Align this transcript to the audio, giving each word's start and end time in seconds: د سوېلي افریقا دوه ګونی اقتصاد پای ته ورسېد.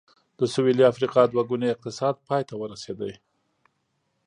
د 0.37 0.41
سوېلي 0.53 0.83
افریقا 0.91 1.21
دوه 1.27 1.43
ګونی 1.49 1.67
اقتصاد 1.71 2.15
پای 2.27 2.41
ته 2.49 2.53
ورسېد. 2.57 3.01